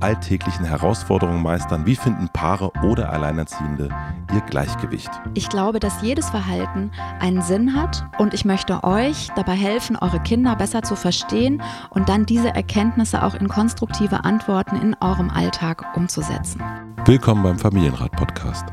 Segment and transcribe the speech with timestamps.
[0.00, 1.86] alltäglichen Herausforderungen meistern?
[1.86, 3.88] Wie finden Paare oder Alleinerziehende
[4.32, 5.10] ihr Gleichgewicht?
[5.34, 6.90] Ich glaube, dass jedes Verhalten
[7.20, 12.08] einen Sinn hat und ich möchte euch dabei helfen, eure Kinder besser zu verstehen und
[12.08, 16.62] dann diese Erkenntnisse auch in konstruktive Antworten in eurem Alltag umzusetzen.
[17.04, 18.66] Willkommen beim Familienrat-Podcast.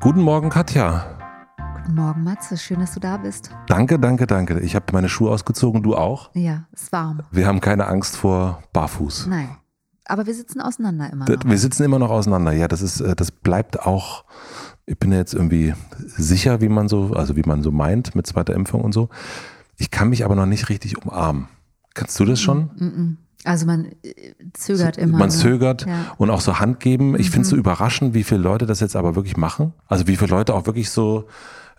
[0.00, 1.18] Guten Morgen, Katja.
[1.88, 2.56] Guten Morgen, Matze.
[2.56, 3.50] Schön, dass du da bist.
[3.66, 4.60] Danke, danke, danke.
[4.60, 6.30] Ich habe meine Schuhe ausgezogen, du auch?
[6.34, 7.22] Ja, es ist warm.
[7.30, 9.26] Wir haben keine Angst vor Barfuß.
[9.26, 9.56] Nein.
[10.08, 11.44] Aber wir sitzen auseinander immer noch.
[11.44, 12.52] Wir sitzen immer noch auseinander.
[12.52, 14.24] Ja, das ist, äh, das bleibt auch.
[14.86, 15.74] Ich bin jetzt irgendwie
[16.06, 19.10] sicher, wie man so, also wie man so meint mit zweiter Impfung und so.
[19.76, 21.48] Ich kann mich aber noch nicht richtig umarmen.
[21.94, 23.18] Kannst du das schon?
[23.44, 25.18] Also man äh, zögert immer.
[25.18, 25.34] Man ne?
[25.34, 26.14] zögert Ja.
[26.16, 27.18] und auch so Hand geben.
[27.18, 29.74] Ich finde es so überraschend, wie viele Leute das jetzt aber wirklich machen.
[29.86, 31.26] Also wie viele Leute auch wirklich so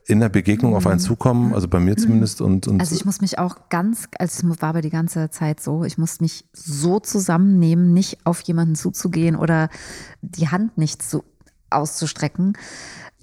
[0.09, 2.41] in der Begegnung auf einen zukommen, also bei mir zumindest.
[2.41, 5.59] Und, und Also ich muss mich auch ganz, also es war aber die ganze Zeit
[5.59, 9.69] so, ich muss mich so zusammennehmen, nicht auf jemanden zuzugehen oder
[10.21, 11.23] die Hand nicht zu,
[11.69, 12.53] auszustrecken.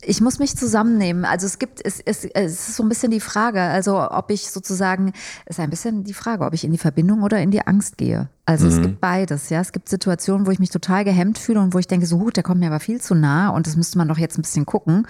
[0.07, 1.25] Ich muss mich zusammennehmen.
[1.25, 4.51] Also es gibt, es, es, es ist so ein bisschen die Frage, also ob ich
[4.51, 5.13] sozusagen,
[5.45, 7.99] es ist ein bisschen die Frage, ob ich in die Verbindung oder in die Angst
[7.99, 8.29] gehe.
[8.49, 9.61] Also es gibt beides, ja.
[9.61, 12.37] Es gibt Situationen, wo ich mich total gehemmt fühle und wo ich denke, so gut,
[12.37, 14.67] der kommt mir aber viel zu nah und das müsste man doch jetzt ein bisschen
[14.67, 15.09] gucken.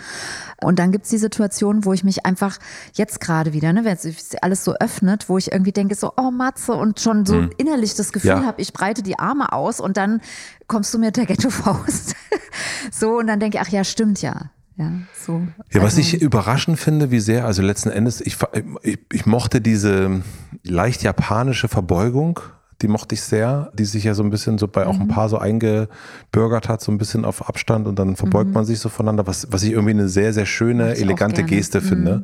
[0.63, 2.57] Und dann gibt's die Situation, wo ich mich einfach
[2.95, 6.31] jetzt gerade wieder, ne, wenn sich alles so öffnet, wo ich irgendwie denke, so, oh
[6.31, 8.45] Matze, und schon so innerlich das Gefühl Ja.
[8.47, 10.23] habe, ich breite die Arme aus und dann
[10.67, 12.15] kommst du mit der Ghetto-Faust.
[12.91, 14.51] so, und dann denke ich, ach ja, stimmt ja.
[14.79, 14.93] Ja,
[15.25, 15.41] so.
[15.73, 18.37] Ja, was Also- ich überraschend finde, wie sehr, also letzten Endes, ich,
[18.83, 20.23] ich, ich mochte diese
[20.63, 22.41] leicht japanische Verbeugung,
[22.83, 25.03] die mochte ich sehr, die sich ja so ein bisschen so bei auch Mhm.
[25.03, 28.79] ein paar so eingebürgert hat, so ein bisschen auf Abstand und dann verbeugt man sich
[28.79, 30.91] so voneinander, was, was ich irgendwie eine sehr, sehr schöne, Mhm.
[30.93, 31.51] Ich auch elegante gerne.
[31.53, 31.57] Mhm.
[31.57, 32.23] Geste finde.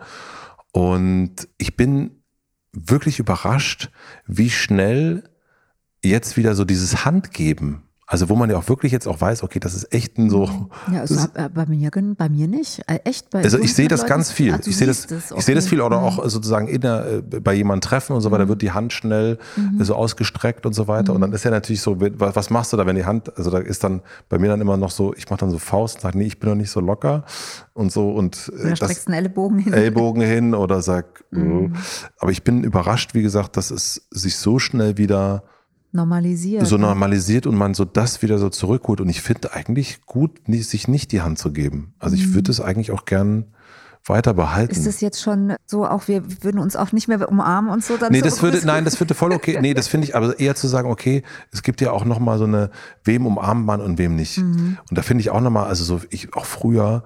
[0.73, 2.23] Und ich bin
[2.73, 3.91] wirklich überrascht,
[4.27, 5.25] wie schnell
[6.05, 9.59] jetzt wieder so dieses Handgeben, also wo man ja auch wirklich jetzt auch weiß, okay,
[9.59, 10.45] das ist echt ein so,
[10.93, 12.83] Ja, also das- bei mir, bei mir nicht.
[12.87, 13.31] Äh, Echt?
[13.31, 14.53] Bei also so ich sehe das Leuten- ganz viel.
[14.59, 15.71] Du ich sehe das, siehst es, ich sehe das okay.
[15.71, 16.05] viel oder Mhm.
[16.05, 19.39] auch sozusagen in der, äh, bei jemandem treffen und so weiter, wird die Hand schnell
[19.79, 21.13] äh, so ausgestreckt und so weiter.
[21.13, 21.23] Und Mhm.
[21.23, 23.59] dann ist ja natürlich so, wa- was machst du da, wenn die Hand, also da
[23.59, 26.19] ist dann bei mir dann immer noch so, ich mache dann so Faust und sage,
[26.19, 27.25] nee, ich bin noch nicht so locker
[27.73, 29.73] und so und Oder das streckst einen Ellenbogen hin.
[29.73, 31.73] Ellbogen hin oder sag, Mhm.
[32.19, 35.45] aber ich bin überrascht, wie gesagt, dass es sich so schnell wieder
[35.93, 36.67] Normalisiert.
[36.67, 36.87] so ne?
[36.87, 39.01] normalisiert und man so das wieder so zurückholt.
[39.01, 41.95] Und ich finde eigentlich gut, sich nicht die Hand zu geben.
[41.99, 43.47] Also ich würde es eigentlich auch gern
[44.07, 44.73] weiter behalten.
[44.73, 44.79] Mhm.
[44.79, 47.97] Ist das jetzt schon so, auch wir würden uns auch nicht mehr umarmen und so?
[47.97, 49.59] Dann Nee, so das würde, nein, das würde voll okay.
[49.61, 52.45] Nee, das finde ich, aber eher zu sagen, okay, es gibt ja auch nochmal so
[52.45, 52.71] eine,
[53.05, 54.39] wem umarmt man und wem nicht.
[54.39, 54.79] Mhm.
[54.89, 57.05] Und da finde ich auch nochmal, also so, ich auch früher,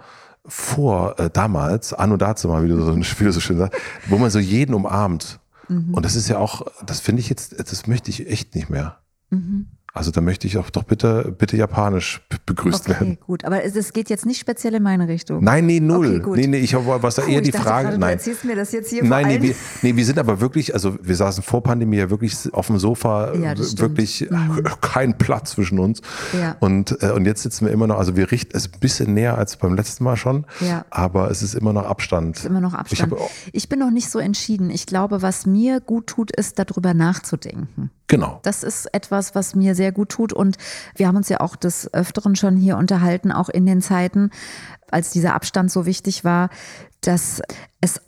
[0.49, 4.17] vor äh, damals, anno dazu mal, wie du, so, wie du so schön sagst, wo
[4.17, 5.41] man so jeden umarmt.
[5.69, 5.95] Mhm.
[5.95, 9.01] Und das ist ja auch, das finde ich jetzt, das möchte ich echt nicht mehr.
[9.31, 9.69] Mhm.
[9.97, 13.13] Also da möchte ich auch doch bitte, bitte japanisch be- begrüßt werden.
[13.13, 13.45] Okay, gut.
[13.45, 15.43] Aber es, es geht jetzt nicht speziell in meine Richtung.
[15.43, 16.23] Nein, nee, null.
[16.25, 17.83] Okay, nee, nee, ich habe was da Puh, eher ich die dachte Frage.
[17.85, 18.11] gerade, Du nein.
[18.13, 21.17] erzählst mir das jetzt hier Nein, nee wir, nee, wir sind aber wirklich, also wir
[21.17, 24.65] saßen vor Pandemie ja wirklich auf dem Sofa, Ja, wirklich Mhm.
[24.81, 26.01] kein Platz zwischen uns.
[26.39, 26.57] Ja.
[26.61, 29.39] Und, äh, und jetzt sitzen wir immer noch, also wir richten es ein bisschen näher
[29.39, 30.85] als beim letzten Mal schon, Ja.
[30.91, 32.37] aber es ist immer noch Abstand.
[32.37, 33.13] ist immer noch Ich Abstand.
[33.13, 34.71] habe auch- Ich bin noch nicht so entschieden.
[34.71, 37.91] Ich glaube, was mir gut tut, ist darüber nachzudenken.
[38.09, 38.39] Genau.
[38.45, 40.33] Das ist etwas, was mir sehr gut tut.
[40.33, 40.57] Und
[40.95, 44.31] wir haben uns ja auch des Öfteren schon hier unterhalten, auch in den Zeiten,
[44.91, 46.51] als dieser Abstand so wichtig war,
[47.01, 47.43] dass
[47.81, 48.01] es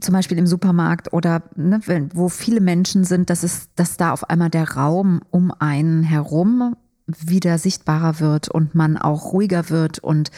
[0.00, 1.80] zum Beispiel im Supermarkt oder ne,
[2.12, 6.76] wo viele Menschen sind, dass es, dass da auf einmal der Raum um einen herum
[7.06, 10.30] wieder sichtbarer wird und man auch ruhiger wird und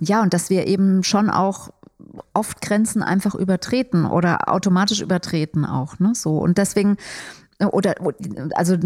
[0.00, 1.70] ja, und dass wir eben schon auch
[2.34, 6.12] oft Grenzen einfach übertreten oder automatisch übertreten auch, ne?
[6.14, 6.38] So.
[6.38, 6.96] Und deswegen,
[7.58, 7.94] oder
[8.54, 8.76] also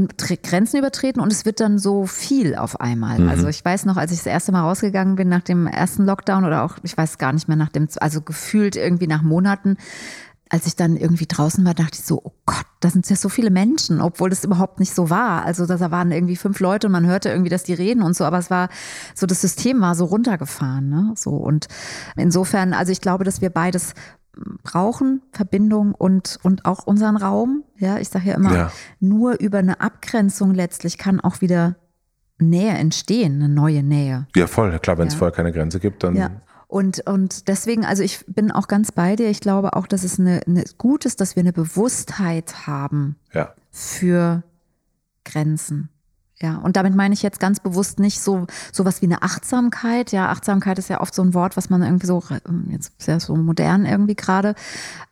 [0.42, 3.28] Grenzen übertreten und es wird dann so viel auf einmal.
[3.28, 6.44] Also ich weiß noch, als ich das erste Mal rausgegangen bin nach dem ersten Lockdown
[6.44, 9.76] oder auch, ich weiß gar nicht mehr nach dem, also gefühlt irgendwie nach Monaten,
[10.52, 13.28] als ich dann irgendwie draußen war, dachte ich so, oh Gott, da sind ja so
[13.28, 15.44] viele Menschen, obwohl das überhaupt nicht so war.
[15.44, 18.24] Also da waren irgendwie fünf Leute und man hörte irgendwie, dass die reden und so,
[18.24, 18.68] aber es war
[19.14, 21.12] so, das System war so runtergefahren, ne?
[21.16, 21.68] So und
[22.16, 23.94] insofern, also ich glaube, dass wir beides
[24.62, 27.64] brauchen Verbindung und, und auch unseren Raum.
[27.76, 28.72] Ja, ich sage ja immer, ja.
[29.00, 31.76] nur über eine Abgrenzung letztlich kann auch wieder
[32.38, 34.26] Nähe entstehen, eine neue Nähe.
[34.34, 34.78] Ja, voll.
[34.78, 35.18] Klar, wenn es ja.
[35.18, 36.16] vorher keine Grenze gibt, dann.
[36.16, 36.30] Ja.
[36.68, 39.28] Und, und deswegen, also ich bin auch ganz bei dir.
[39.28, 43.54] Ich glaube auch, dass es eine, eine gut ist, dass wir eine Bewusstheit haben ja.
[43.70, 44.44] für
[45.24, 45.90] Grenzen.
[46.42, 50.10] Ja, und damit meine ich jetzt ganz bewusst nicht so sowas wie eine Achtsamkeit.
[50.10, 52.22] Ja, Achtsamkeit ist ja oft so ein Wort, was man irgendwie so
[52.70, 54.54] jetzt ist ja so modern irgendwie gerade,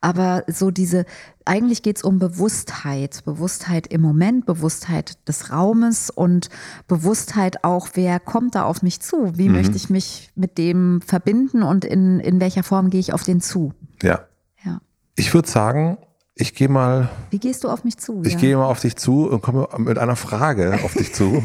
[0.01, 1.05] aber so diese
[1.45, 6.49] eigentlich geht es um Bewusstheit, Bewusstheit im Moment, Bewusstheit des Raumes und
[6.87, 9.37] Bewusstheit auch, wer kommt da auf mich zu?
[9.37, 9.55] Wie mhm.
[9.55, 13.39] möchte ich mich mit dem verbinden und in in welcher Form gehe ich auf den
[13.39, 13.73] zu?
[14.01, 14.25] Ja.
[14.65, 14.81] Ja.
[15.15, 15.99] Ich würde sagen,
[16.39, 17.09] ich gehe mal.
[17.31, 18.21] Wie gehst du auf mich zu?
[18.25, 18.39] Ich ja?
[18.39, 21.43] gehe mal auf dich zu und komme mit einer Frage auf dich zu.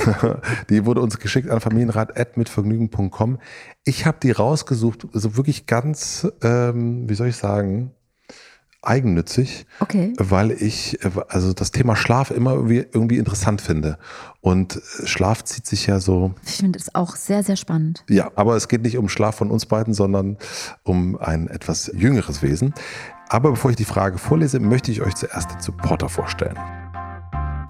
[0.70, 3.38] die wurde uns geschickt an familienrat.mitvergnügen.com.
[3.84, 7.92] Ich habe die rausgesucht, also wirklich ganz, ähm, wie soll ich sagen,
[8.82, 10.14] eigennützig, okay.
[10.16, 10.98] weil ich
[11.28, 13.98] also das Thema Schlaf immer irgendwie, irgendwie interessant finde.
[14.40, 16.34] Und Schlaf zieht sich ja so.
[16.46, 18.04] Ich finde es auch sehr, sehr spannend.
[18.08, 20.38] Ja, aber es geht nicht um Schlaf von uns beiden, sondern
[20.82, 22.72] um ein etwas jüngeres Wesen.
[23.32, 26.58] Aber bevor ich die Frage vorlese, möchte ich euch zuerst den Supporter vorstellen.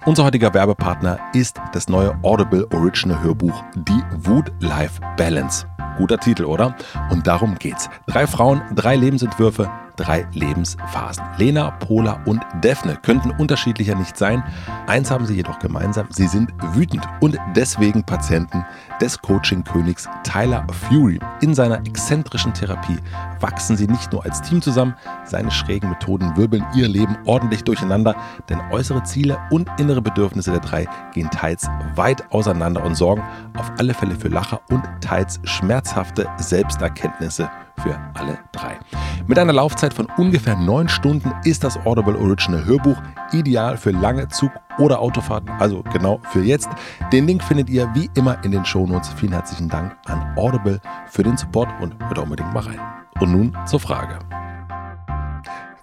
[0.05, 5.67] Unser heutiger Werbepartner ist das neue Audible Original Hörbuch Die Wood Life Balance.
[5.99, 6.75] Guter Titel, oder?
[7.11, 7.91] Und darum geht's.
[8.07, 11.23] Drei Frauen, drei Lebensentwürfe, drei Lebensphasen.
[11.37, 14.43] Lena, Pola und Daphne könnten unterschiedlicher nicht sein.
[14.87, 18.65] Eins haben sie jedoch gemeinsam, sie sind wütend und deswegen Patienten
[18.99, 21.19] des Coaching-Königs Tyler Fury.
[21.41, 22.99] In seiner exzentrischen Therapie
[23.39, 24.95] wachsen sie nicht nur als Team zusammen,
[25.25, 28.15] seine schrägen Methoden wirbeln ihr Leben ordentlich durcheinander,
[28.49, 33.23] denn äußere Ziele und innere Bedürfnisse der drei gehen teils weit auseinander und sorgen
[33.57, 38.79] auf alle Fälle für Lacher und teils schmerzhafte Selbsterkenntnisse für alle drei.
[39.27, 42.97] Mit einer Laufzeit von ungefähr neun Stunden ist das Audible Original Hörbuch
[43.31, 46.69] ideal für lange Zug- oder Autofahrten, also genau für jetzt.
[47.11, 49.09] Den Link findet ihr wie immer in den Shownotes.
[49.13, 52.79] Vielen herzlichen Dank an Audible für den Support und hört unbedingt mal rein.
[53.19, 54.19] Und nun zur Frage.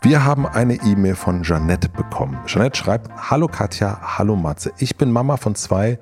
[0.00, 2.38] Wir haben eine E-Mail von Jeanette bekommen.
[2.46, 4.72] Jeanette schreibt, Hallo Katja, hallo Matze.
[4.78, 5.98] Ich bin Mama von zwei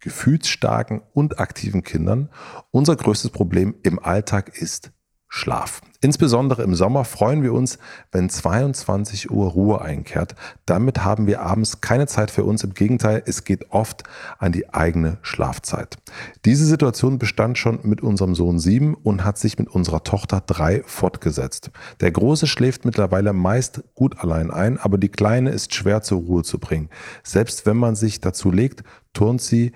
[0.00, 2.30] gefühlsstarken und aktiven Kindern.
[2.70, 4.92] Unser größtes Problem im Alltag ist
[5.32, 5.80] Schlaf.
[6.00, 7.78] Insbesondere im Sommer freuen wir uns,
[8.10, 10.34] wenn 22 Uhr Ruhe einkehrt.
[10.66, 12.64] Damit haben wir abends keine Zeit für uns.
[12.64, 14.02] Im Gegenteil, es geht oft
[14.38, 15.98] an die eigene Schlafzeit.
[16.44, 20.82] Diese Situation bestand schon mit unserem Sohn 7 und hat sich mit unserer Tochter 3
[20.84, 21.70] fortgesetzt.
[22.00, 26.42] Der Große schläft mittlerweile meist gut allein ein, aber die Kleine ist schwer zur Ruhe
[26.42, 26.88] zu bringen.
[27.22, 28.82] Selbst wenn man sich dazu legt,
[29.12, 29.72] turnt sie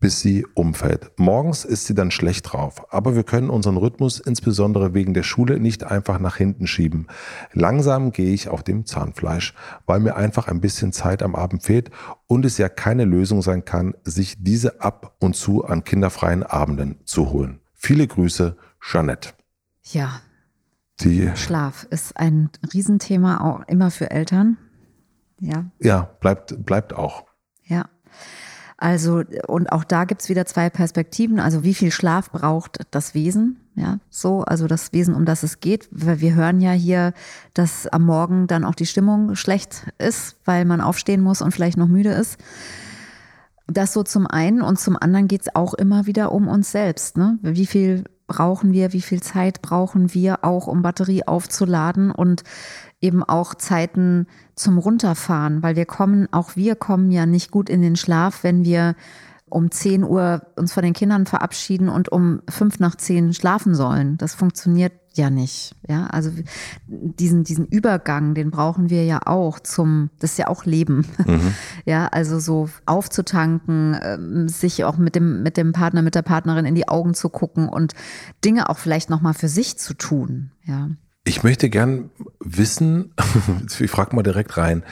[0.00, 1.12] bis sie umfällt.
[1.18, 5.60] Morgens ist sie dann schlecht drauf, aber wir können unseren Rhythmus insbesondere wegen der Schule
[5.60, 7.06] nicht einfach nach hinten schieben.
[7.52, 9.54] Langsam gehe ich auf dem Zahnfleisch,
[9.86, 11.90] weil mir einfach ein bisschen Zeit am Abend fehlt
[12.26, 16.98] und es ja keine Lösung sein kann, sich diese ab und zu an kinderfreien Abenden
[17.04, 17.60] zu holen.
[17.74, 19.30] Viele Grüße, Jeanette.
[19.84, 20.20] Ja.
[21.00, 24.58] Die Schlaf ist ein Riesenthema auch immer für Eltern.
[25.40, 25.64] Ja.
[25.78, 27.24] Ja, bleibt, bleibt auch.
[27.64, 27.86] Ja.
[28.80, 31.38] Also, und auch da gibt's wieder zwei Perspektiven.
[31.38, 33.60] Also, wie viel Schlaf braucht das Wesen?
[33.74, 35.88] Ja, so, also das Wesen, um das es geht.
[35.90, 37.12] Weil wir hören ja hier,
[37.52, 41.76] dass am Morgen dann auch die Stimmung schlecht ist, weil man aufstehen muss und vielleicht
[41.76, 42.38] noch müde ist.
[43.66, 47.18] Das so zum einen und zum anderen geht's auch immer wieder um uns selbst.
[47.18, 47.38] Ne?
[47.42, 52.44] Wie viel brauchen wir, wie viel Zeit brauchen wir auch, um Batterie aufzuladen und
[53.00, 57.82] eben auch Zeiten zum Runterfahren, weil wir kommen, auch wir kommen ja nicht gut in
[57.82, 58.94] den Schlaf, wenn wir
[59.48, 64.16] um 10 Uhr uns von den Kindern verabschieden und um fünf nach zehn schlafen sollen.
[64.16, 65.74] Das funktioniert ja nicht.
[65.88, 66.30] Ja, also
[66.86, 71.06] diesen, diesen Übergang, den brauchen wir ja auch zum, das ist ja auch Leben.
[71.26, 71.54] Mhm.
[71.86, 76.66] Ja, also so aufzutanken, ähm, sich auch mit dem, mit dem Partner, mit der Partnerin
[76.66, 77.94] in die Augen zu gucken und
[78.44, 80.52] Dinge auch vielleicht nochmal für sich zu tun.
[80.64, 80.90] Ja.
[81.24, 83.14] Ich möchte gern wissen,
[83.80, 84.84] ich frage mal direkt rein,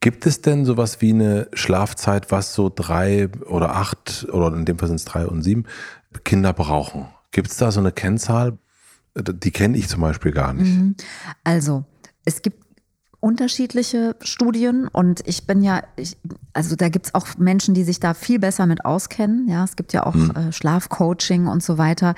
[0.00, 4.78] gibt es denn sowas wie eine Schlafzeit, was so drei oder acht oder in dem
[4.78, 5.64] Fall sind es drei und sieben
[6.24, 7.06] Kinder brauchen?
[7.32, 8.58] Gibt es da so eine Kennzahl?
[9.16, 10.76] Die kenne ich zum Beispiel gar nicht.
[10.76, 10.94] Mhm.
[11.44, 11.84] Also,
[12.24, 12.66] es gibt
[13.20, 16.16] unterschiedliche Studien und ich bin ja, ich,
[16.52, 19.48] also da gibt es auch Menschen, die sich da viel besser mit auskennen.
[19.48, 22.14] Ja, es gibt ja auch äh, Schlafcoaching und so weiter.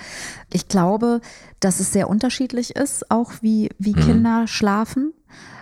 [0.52, 1.20] Ich glaube,
[1.60, 4.00] dass es sehr unterschiedlich ist, auch wie, wie mhm.
[4.00, 5.12] Kinder schlafen.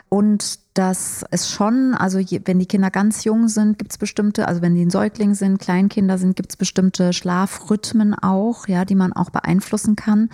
[0.09, 4.47] Und dass es schon, also je, wenn die Kinder ganz jung sind, gibt es bestimmte,
[4.47, 8.95] also wenn die ein Säugling sind, Kleinkinder sind, gibt es bestimmte Schlafrhythmen auch, ja, die
[8.95, 10.31] man auch beeinflussen kann.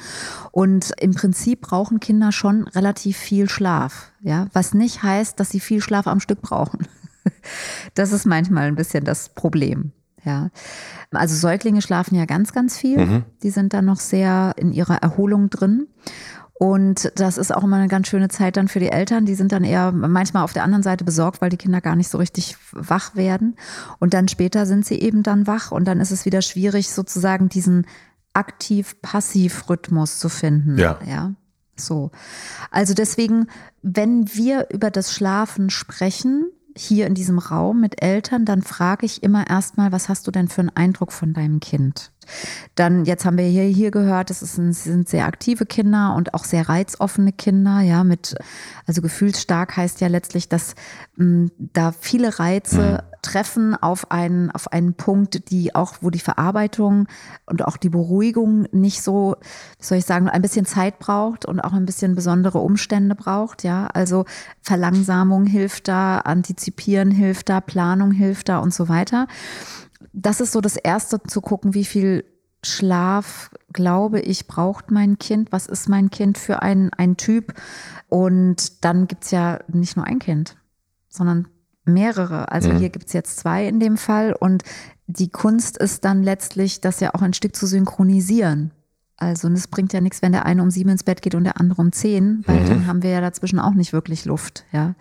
[0.51, 5.61] Und im Prinzip brauchen Kinder schon relativ viel Schlaf, ja, was nicht heißt, dass sie
[5.61, 6.87] viel Schlaf am Stück brauchen.
[7.95, 9.93] Das ist manchmal ein bisschen das Problem.
[10.25, 10.51] Ja,
[11.11, 12.99] also Säuglinge schlafen ja ganz, ganz viel.
[12.99, 13.25] Mhm.
[13.43, 15.89] Die sind dann noch sehr in ihrer Erholung drin.
[16.63, 19.27] Und das ist auch immer eine ganz schöne Zeit dann für die Eltern.
[19.27, 22.09] Die sind dann eher manchmal auf der anderen Seite besorgt, weil die Kinder gar nicht
[22.09, 23.57] so richtig wach werden.
[23.99, 27.49] Und dann später sind sie eben dann wach und dann ist es wieder schwierig, sozusagen
[27.49, 27.89] diesen
[28.33, 30.79] aktiv-passiv-Rhythmus zu finden.
[30.79, 31.01] Ja.
[31.05, 31.33] ja.
[31.75, 32.13] So.
[32.71, 33.49] Also deswegen,
[33.83, 39.23] wenn wir über das Schlafen sprechen, hier in diesem Raum mit Eltern, dann frage ich
[39.23, 42.13] immer erstmal, was hast du denn für einen Eindruck von deinem Kind?
[42.75, 46.69] Dann, jetzt haben wir hier, hier gehört, es sind sehr aktive Kinder und auch sehr
[46.69, 48.35] reizoffene Kinder, ja, mit,
[48.87, 50.75] also gefühlsstark heißt ja letztlich, dass
[51.17, 53.12] mh, hm, da viele Reize mhm.
[53.23, 57.07] Treffen auf einen, auf einen Punkt, die auch, wo die Verarbeitung
[57.47, 59.37] und auch die Beruhigung nicht so,
[59.79, 63.65] wie soll ich sagen, ein bisschen Zeit braucht und auch ein bisschen besondere Umstände braucht,
[63.65, 63.87] ja.
[63.87, 64.25] Also
[64.61, 69.27] Verlangsamung hilft da, Antizipieren hilft da, Planung hilft da und so weiter
[70.13, 72.25] das ist so das Erste zu gucken, wie viel
[72.65, 75.51] Schlaf, glaube ich, braucht mein Kind.
[75.51, 77.55] Was ist mein Kind für ein, ein Typ?
[78.09, 80.57] Und dann gibt es ja nicht nur ein Kind,
[81.09, 81.49] sondern
[81.85, 82.51] mehrere.
[82.51, 82.79] Also mhm.
[82.79, 84.35] hier gibt es jetzt zwei in dem Fall.
[84.39, 84.63] Und
[85.07, 88.73] die Kunst ist dann letztlich, das ja auch ein Stück zu synchronisieren.
[89.17, 91.45] Also, und es bringt ja nichts, wenn der eine um sieben ins Bett geht und
[91.45, 92.69] der andere um zehn, weil mhm.
[92.69, 94.95] dann haben wir ja dazwischen auch nicht wirklich Luft, ja.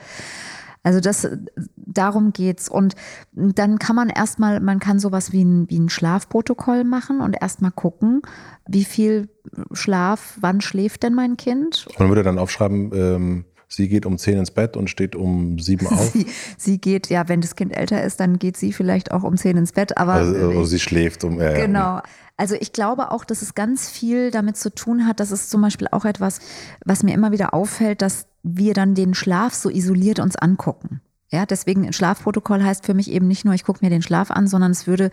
[0.83, 1.27] Also das,
[1.75, 2.67] darum geht's.
[2.67, 2.95] Und
[3.33, 7.71] dann kann man erstmal, man kann sowas wie ein, wie ein Schlafprotokoll machen und erstmal
[7.71, 8.21] gucken,
[8.67, 9.29] wie viel
[9.73, 11.87] Schlaf, wann schläft denn mein Kind?
[11.99, 15.87] Man würde dann aufschreiben, ähm, sie geht um zehn ins Bett und steht um sieben
[15.87, 16.11] auf.
[16.11, 16.25] Sie,
[16.57, 19.57] sie, geht, ja, wenn das Kind älter ist, dann geht sie vielleicht auch um zehn
[19.57, 20.13] ins Bett, aber.
[20.13, 21.39] Also, also sie schläft um.
[21.39, 22.01] Äh, genau.
[22.37, 25.19] Also ich glaube auch, dass es ganz viel damit zu tun hat.
[25.19, 26.39] Das ist zum Beispiel auch etwas,
[26.83, 31.01] was mir immer wieder auffällt, dass wir dann den Schlaf so isoliert uns angucken.
[31.33, 34.31] Ja, deswegen ein Schlafprotokoll heißt für mich eben nicht nur, ich gucke mir den Schlaf
[34.31, 35.11] an, sondern es würde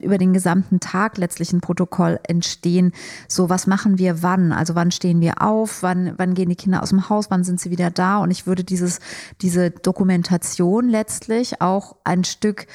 [0.00, 2.92] über den gesamten Tag letztlich ein Protokoll entstehen.
[3.28, 4.52] So, was machen wir wann?
[4.52, 5.84] Also wann stehen wir auf?
[5.84, 7.30] Wann, wann gehen die Kinder aus dem Haus?
[7.30, 8.18] Wann sind sie wieder da?
[8.18, 8.98] Und ich würde dieses,
[9.40, 12.66] diese Dokumentation letztlich auch ein Stück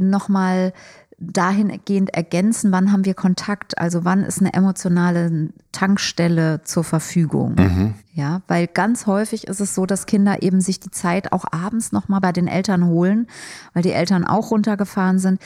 [0.00, 0.72] nochmal
[1.18, 7.56] dahingehend ergänzen, wann haben wir Kontakt, also wann ist eine emotionale Tankstelle zur Verfügung.
[7.58, 7.94] Mhm.
[8.12, 11.92] Ja, weil ganz häufig ist es so, dass Kinder eben sich die Zeit auch abends
[11.92, 13.26] nochmal bei den Eltern holen,
[13.74, 15.40] weil die Eltern auch runtergefahren sind.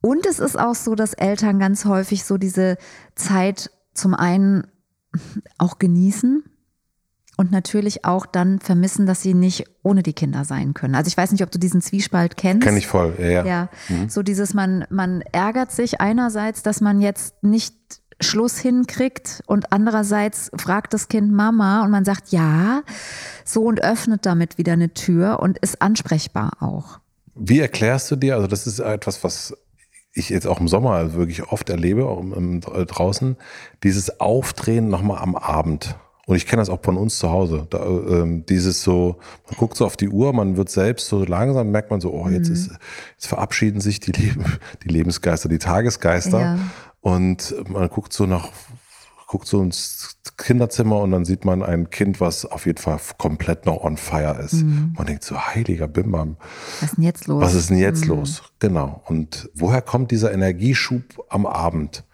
[0.00, 2.76] Und es ist auch so, dass Eltern ganz häufig so diese
[3.14, 4.66] Zeit zum einen
[5.56, 6.44] auch genießen,
[7.38, 10.96] und natürlich auch dann vermissen, dass sie nicht ohne die Kinder sein können.
[10.96, 12.66] Also ich weiß nicht, ob du diesen Zwiespalt kennst.
[12.66, 13.28] Kenn ich voll, ja.
[13.28, 13.68] Ja, ja.
[13.88, 14.08] Mhm.
[14.08, 17.76] so dieses, man, man ärgert sich einerseits, dass man jetzt nicht
[18.20, 22.82] Schluss hinkriegt und andererseits fragt das Kind Mama und man sagt ja,
[23.44, 26.98] so und öffnet damit wieder eine Tür und ist ansprechbar auch.
[27.36, 29.56] Wie erklärst du dir, also das ist etwas, was
[30.12, 33.36] ich jetzt auch im Sommer wirklich oft erlebe, auch im, im, draußen,
[33.84, 35.94] dieses Aufdrehen nochmal am Abend.
[36.28, 37.66] Und ich kenne das auch von uns zu Hause.
[37.70, 39.16] Da, ähm, dieses so,
[39.46, 42.28] man guckt so auf die Uhr, man wird selbst so langsam, merkt man so, oh,
[42.28, 42.54] jetzt, mhm.
[42.54, 42.70] ist,
[43.12, 44.44] jetzt verabschieden sich die, Leben,
[44.84, 46.38] die Lebensgeister, die Tagesgeister.
[46.38, 46.58] Ja.
[47.00, 48.50] Und man guckt so nach,
[49.26, 53.64] guckt so ins Kinderzimmer und dann sieht man ein Kind, was auf jeden Fall komplett
[53.64, 54.64] noch on fire ist.
[54.64, 54.92] Mhm.
[54.98, 56.36] Man denkt so, heiliger Bimbam.
[56.80, 57.42] Was ist denn jetzt los?
[57.42, 58.10] Was ist denn jetzt mhm.
[58.10, 58.42] los?
[58.58, 59.02] Genau.
[59.06, 62.04] Und woher kommt dieser Energieschub am Abend?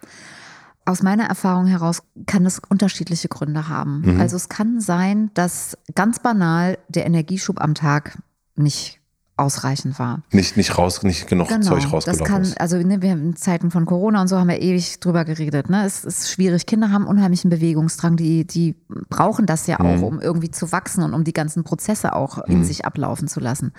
[0.85, 4.01] Aus meiner Erfahrung heraus kann es unterschiedliche Gründe haben.
[4.01, 4.21] Mhm.
[4.21, 8.17] Also es kann sein, dass ganz banal der Energieschub am Tag
[8.55, 8.99] nicht
[9.37, 10.21] ausreichend war.
[10.31, 12.59] Nicht, nicht raus, nicht genug genau, Zeug rausgelaufen das kann, ist.
[12.59, 15.69] Also ne, wir haben in Zeiten von Corona und so haben wir ewig drüber geredet.
[15.69, 15.85] Ne?
[15.85, 16.65] Es ist schwierig.
[16.65, 18.15] Kinder haben unheimlichen Bewegungsdrang.
[18.15, 18.75] Die, die
[19.09, 20.03] brauchen das ja auch, mhm.
[20.03, 22.63] um irgendwie zu wachsen und um die ganzen Prozesse auch in mhm.
[22.63, 23.73] sich ablaufen zu lassen.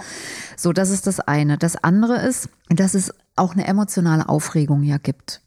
[0.56, 1.56] So, das ist das eine.
[1.56, 5.40] Das andere ist, dass es auch eine emotionale Aufregung ja gibt.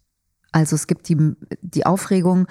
[0.52, 2.48] Also es gibt die, die Aufregung,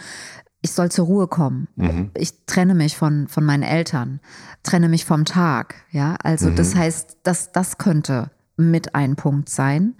[0.61, 1.69] ich soll zur Ruhe kommen.
[1.77, 2.11] Mhm.
[2.15, 4.21] Ich trenne mich von, von meinen Eltern,
[4.63, 5.77] trenne mich vom Tag.
[5.91, 6.57] Ja, also mhm.
[6.57, 9.95] das heißt, das, das könnte mit ein Punkt sein.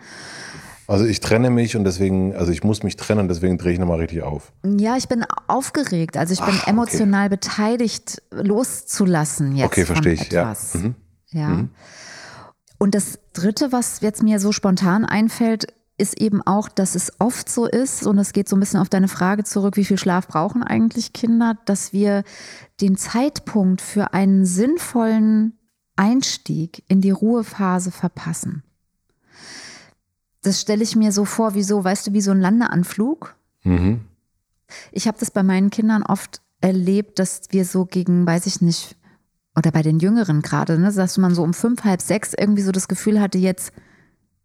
[0.89, 3.99] Also ich trenne mich und deswegen, also ich muss mich trennen, deswegen drehe ich nochmal
[3.99, 4.53] richtig auf.
[4.65, 6.17] Ja, ich bin aufgeregt.
[6.17, 6.71] Also ich bin Ach, okay.
[6.71, 9.67] emotional beteiligt, loszulassen jetzt.
[9.67, 10.73] Okay, verstehe ich, etwas.
[10.75, 10.81] ja.
[10.81, 10.95] Mhm.
[11.29, 11.49] ja.
[11.49, 11.71] Mhm.
[12.79, 15.67] Und das Dritte, was jetzt mir so spontan einfällt,
[15.99, 18.89] ist eben auch, dass es oft so ist, und es geht so ein bisschen auf
[18.89, 22.25] deine Frage zurück, wie viel Schlaf brauchen eigentlich Kinder, dass wir
[22.81, 25.59] den Zeitpunkt für einen sinnvollen
[25.97, 28.63] Einstieg in die Ruhephase verpassen.
[30.43, 33.35] Das stelle ich mir so vor, wie so, weißt du, wie so ein Landeanflug.
[33.65, 34.01] Mhm.
[34.93, 38.97] Ich habe das bei meinen Kindern oft erlebt, dass wir so gegen, weiß ich nicht,
[39.57, 42.71] oder bei den Jüngeren gerade, ne, dass man so um fünf, halb sechs irgendwie so
[42.71, 43.73] das Gefühl hatte, jetzt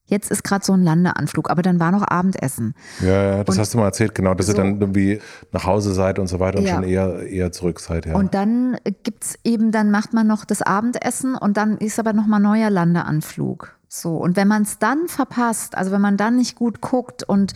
[0.06, 2.76] Jetzt ist gerade so ein Landeanflug, aber dann war noch Abendessen.
[3.02, 5.20] Ja, ja das und hast du mal erzählt, genau, dass so, ihr dann irgendwie
[5.52, 6.76] nach Hause seid und so weiter und ja.
[6.76, 8.06] schon eher, eher zurück seid.
[8.06, 8.16] Ja.
[8.16, 12.42] Und dann gibt's eben, dann macht man noch das Abendessen und dann ist aber nochmal
[12.42, 13.76] neuer Landeanflug.
[13.88, 17.54] So, und wenn man es dann verpasst, also wenn man dann nicht gut guckt und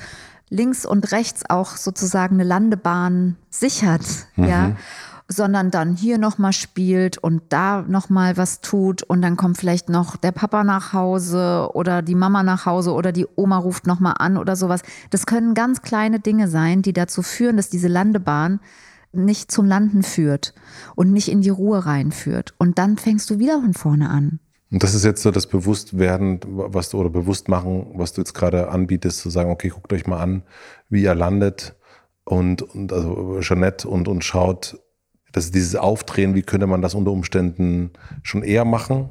[0.50, 4.46] links und rechts auch sozusagen eine Landebahn sichert, mhm.
[4.46, 4.76] ja,
[5.28, 10.16] sondern dann hier nochmal spielt und da nochmal was tut und dann kommt vielleicht noch
[10.16, 14.38] der Papa nach Hause oder die Mama nach Hause oder die Oma ruft nochmal an
[14.38, 14.84] oder sowas.
[15.10, 18.60] Das können ganz kleine Dinge sein, die dazu führen, dass diese Landebahn
[19.12, 20.54] nicht zum Landen führt
[20.96, 22.54] und nicht in die Ruhe reinführt.
[22.58, 24.40] Und dann fängst du wieder von vorne an.
[24.70, 28.34] Und das ist jetzt so das Bewusstwerden, was du oder bewusst machen, was du jetzt
[28.34, 30.44] gerade anbietest, zu sagen, okay, guckt euch mal an,
[30.90, 31.76] wie ihr landet
[32.26, 34.78] und, und also Jeanette und, und schaut,
[35.32, 37.92] dass dieses Aufdrehen, wie könnte man das unter Umständen
[38.24, 39.10] schon eher machen?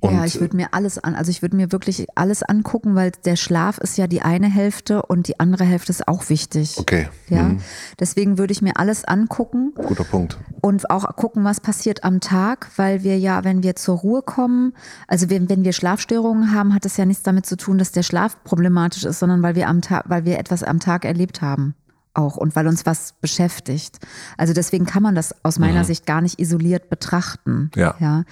[0.00, 3.12] Und ja, ich würde mir alles an, also ich würde mir wirklich alles angucken, weil
[3.24, 6.76] der Schlaf ist ja die eine Hälfte und die andere Hälfte ist auch wichtig.
[6.76, 7.08] Okay.
[7.28, 7.44] Ja.
[7.44, 7.60] Mhm.
[7.98, 9.72] Deswegen würde ich mir alles angucken.
[9.74, 10.38] Guter Punkt.
[10.60, 14.74] Und auch gucken, was passiert am Tag, weil wir ja, wenn wir zur Ruhe kommen,
[15.08, 18.02] also wenn, wenn wir Schlafstörungen haben, hat das ja nichts damit zu tun, dass der
[18.02, 21.74] Schlaf problematisch ist, sondern weil wir am Tag, weil wir etwas am Tag erlebt haben
[22.16, 23.98] auch und weil uns was beschäftigt.
[24.36, 25.84] Also deswegen kann man das aus meiner mhm.
[25.84, 27.70] Sicht gar nicht isoliert betrachten.
[27.74, 27.94] Ja.
[27.98, 28.24] ja.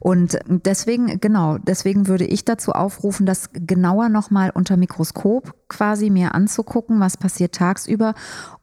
[0.00, 6.34] Und deswegen, genau, deswegen würde ich dazu aufrufen, das genauer nochmal unter Mikroskop quasi mir
[6.34, 8.14] anzugucken, was passiert tagsüber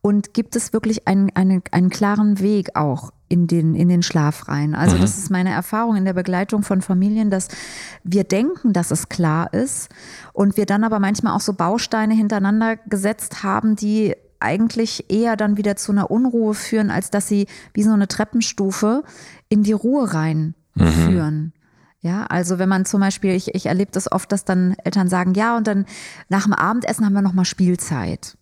[0.01, 4.47] und gibt es wirklich einen, einen, einen klaren Weg auch in den, in den Schlaf
[4.47, 4.75] rein.
[4.75, 5.01] Also mhm.
[5.01, 7.47] das ist meine Erfahrung in der Begleitung von Familien, dass
[8.03, 9.89] wir denken, dass es klar ist
[10.33, 15.57] und wir dann aber manchmal auch so Bausteine hintereinander gesetzt haben, die eigentlich eher dann
[15.57, 19.03] wieder zu einer Unruhe führen, als dass sie wie so eine Treppenstufe
[19.49, 20.55] in die Ruhe reinführen.
[20.75, 21.51] Mhm.
[21.99, 25.33] Ja, also wenn man zum Beispiel, ich, ich erlebe das oft, dass dann Eltern sagen,
[25.33, 25.85] ja, und dann
[26.29, 28.37] nach dem Abendessen haben wir nochmal Spielzeit.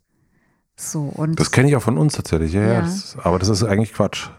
[0.76, 2.74] So, und das kenne ich auch von uns tatsächlich, ja, ja.
[2.74, 4.30] ja das, aber das ist eigentlich Quatsch.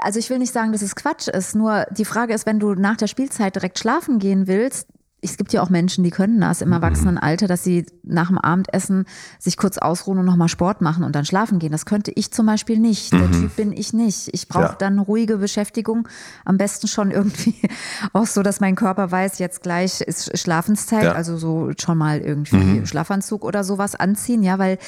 [0.00, 2.74] Also ich will nicht sagen, dass es Quatsch ist, nur die Frage ist, wenn du
[2.74, 4.88] nach der Spielzeit direkt schlafen gehen willst,
[5.22, 6.74] es gibt ja auch Menschen, die können das im mhm.
[6.74, 9.06] Erwachsenenalter, dass sie nach dem Abendessen
[9.38, 11.72] sich kurz ausruhen und nochmal Sport machen und dann schlafen gehen.
[11.72, 13.12] Das könnte ich zum Beispiel nicht.
[13.12, 13.32] Der mhm.
[13.32, 14.28] Typ bin ich nicht.
[14.32, 14.76] Ich brauche ja.
[14.78, 16.06] dann ruhige Beschäftigung.
[16.44, 17.54] Am besten schon irgendwie
[18.12, 21.04] auch so, dass mein Körper weiß, jetzt gleich ist Schlafenszeit.
[21.04, 21.12] Ja.
[21.12, 22.86] Also so schon mal irgendwie mhm.
[22.86, 24.42] Schlafanzug oder sowas anziehen.
[24.42, 24.78] Ja, weil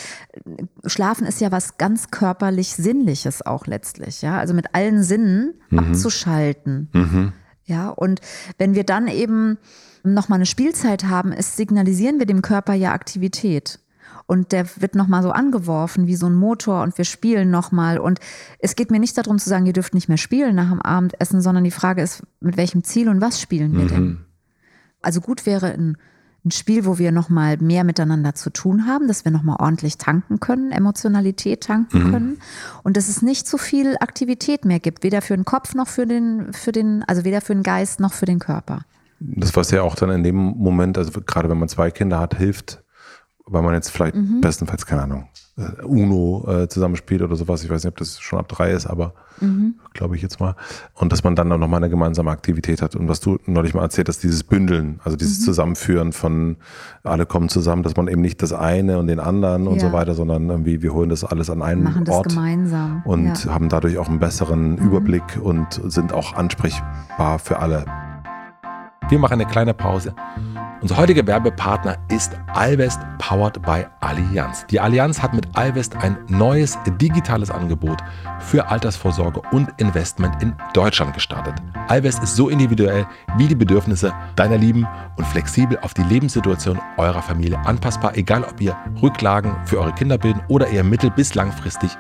[0.85, 4.21] Schlafen ist ja was ganz körperlich Sinnliches auch letztlich.
[4.21, 5.79] Ja, also mit allen Sinnen mhm.
[5.79, 6.91] abzuschalten.
[6.93, 7.33] Mhm.
[7.65, 8.21] Ja, und
[8.57, 9.59] wenn wir dann eben
[10.03, 13.81] nochmal eine Spielzeit haben, ist, signalisieren wir dem Körper ja Aktivität.
[14.27, 17.99] Und der wird nochmal so angeworfen wie so ein Motor und wir spielen nochmal.
[17.99, 18.21] Und
[18.59, 21.41] es geht mir nicht darum zu sagen, ihr dürft nicht mehr spielen nach dem Abendessen,
[21.41, 23.89] sondern die Frage ist, mit welchem Ziel und was spielen wir mhm.
[23.89, 24.19] denn?
[25.01, 25.97] Also gut wäre ein,
[26.45, 30.41] ein Spiel, wo wir nochmal mehr miteinander zu tun haben, dass wir nochmal ordentlich tanken
[30.41, 32.13] können, Emotionalität tanken mhm.
[32.13, 32.41] können
[32.83, 36.07] und dass es nicht so viel Aktivität mehr gibt, weder für den Kopf noch für
[36.07, 38.83] den, für den, also weder für den Geist noch für den Körper
[39.21, 42.37] das, was ja auch dann in dem Moment, also gerade wenn man zwei Kinder hat,
[42.37, 42.83] hilft,
[43.47, 44.41] weil man jetzt vielleicht mhm.
[44.41, 47.65] bestenfalls, keine Ahnung, äh, Uno äh, zusammenspielt oder sowas.
[47.65, 49.77] Ich weiß nicht, ob das schon ab drei ist, aber mhm.
[49.95, 50.55] glaube ich jetzt mal.
[50.95, 52.95] Und dass man dann auch nochmal eine gemeinsame Aktivität hat.
[52.95, 55.45] Und was du neulich mal erzählt hast, dieses Bündeln, also dieses mhm.
[55.45, 56.57] Zusammenführen von
[57.03, 59.71] alle kommen zusammen, dass man eben nicht das eine und den anderen ja.
[59.71, 62.27] und so weiter, sondern irgendwie wir holen das alles an einem Machen Ort.
[62.27, 63.03] Das gemeinsam.
[63.05, 63.55] Und ja.
[63.55, 64.87] haben dadurch auch einen besseren mhm.
[64.87, 67.85] Überblick und sind auch ansprechbar für alle.
[69.09, 70.15] Wir machen eine kleine Pause.
[70.83, 74.67] Unser heutiger Werbepartner ist Alvest powered by Allianz.
[74.67, 77.99] Die Allianz hat mit Alvest ein neues digitales Angebot
[78.39, 81.55] für Altersvorsorge und Investment in Deutschland gestartet.
[81.89, 87.23] Alvest ist so individuell wie die Bedürfnisse deiner Lieben und flexibel auf die Lebenssituation eurer
[87.23, 91.91] Familie anpassbar, egal ob ihr Rücklagen für eure Kinder bilden oder eher mittel- bis langfristig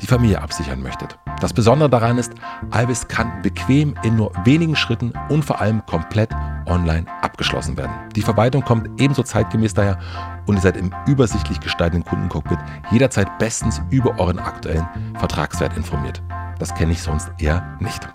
[0.00, 1.18] die Familie absichern möchtet.
[1.40, 2.32] Das Besondere daran ist,
[2.70, 6.30] Alvest kann bequem in nur wenigen Schritten und vor allem komplett
[6.66, 7.92] online abgeschlossen werden.
[8.14, 9.98] Die Verwaltung kommt ebenso zeitgemäß daher
[10.46, 12.58] und ihr seid im übersichtlich gestalteten Kundencockpit
[12.90, 14.86] jederzeit bestens über euren aktuellen
[15.18, 16.22] Vertragswert informiert.
[16.58, 18.06] Das kenne ich sonst eher nicht.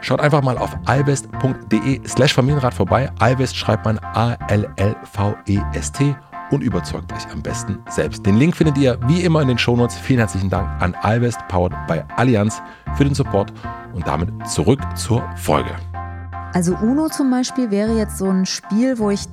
[0.00, 3.10] Schaut einfach mal auf alvest.de slash Familienrat vorbei.
[3.18, 4.96] Alvest schreibt man A-L-L-V-E-S-T
[6.50, 8.24] und überzeugt euch am besten selbst.
[8.24, 9.98] Den Link findet ihr wie immer in den Shownotes.
[9.98, 12.62] Vielen herzlichen Dank an Alvest, powered bei Allianz,
[12.96, 13.52] für den Support
[13.94, 15.70] und damit zurück zur Folge.
[16.54, 19.26] Also Uno zum Beispiel wäre jetzt so ein Spiel, wo ich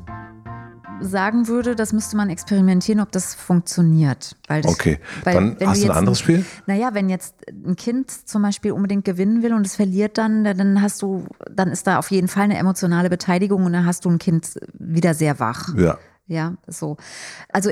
[1.01, 4.36] sagen würde, das müsste man experimentieren, ob das funktioniert.
[4.47, 6.45] Weil das, okay, weil, dann hast du ein anderes Spiel?
[6.65, 10.81] Naja, wenn jetzt ein Kind zum Beispiel unbedingt gewinnen will und es verliert dann, dann
[10.81, 14.10] hast du, dann ist da auf jeden Fall eine emotionale Beteiligung und dann hast du
[14.10, 15.75] ein Kind wieder sehr wach.
[15.75, 15.97] Ja.
[16.27, 16.97] Ja, so.
[17.53, 17.69] Also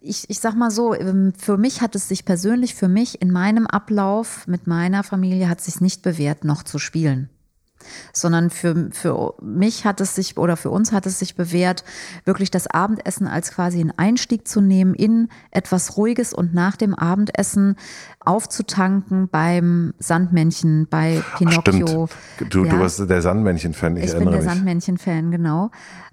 [0.00, 3.30] ich, ich sag mal so, ähm, für mich hat es sich persönlich, für mich in
[3.30, 7.28] meinem Ablauf mit meiner Familie hat es sich nicht bewährt, noch zu spielen
[8.12, 11.84] sondern für, für mich hat es sich oder für uns hat es sich bewährt,
[12.24, 16.94] wirklich das Abendessen als quasi einen Einstieg zu nehmen in etwas Ruhiges und nach dem
[16.94, 17.76] Abendessen
[18.20, 22.08] aufzutanken beim Sandmännchen, bei Pinocchio.
[22.10, 22.54] Ach, stimmt.
[22.54, 22.72] Du, ja.
[22.72, 25.70] du warst der Sandmännchen-Fan, ich, ich bin der Sandmännchen-Fan, genau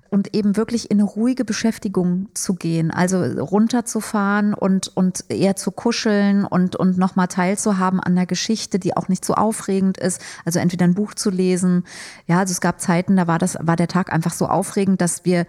[0.10, 5.72] und eben wirklich in eine ruhige Beschäftigung zu gehen, also runterzufahren und, und eher zu
[5.72, 10.22] kuscheln und, und nochmal teilzuhaben an der Geschichte, die auch nicht so aufregend ist.
[10.46, 11.84] Also entweder ein Buch zu lesen.
[12.26, 15.26] Ja, also es gab Zeiten, da war das, war der Tag einfach so aufregend, dass
[15.26, 15.46] wir